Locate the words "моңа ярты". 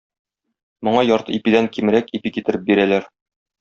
0.87-1.37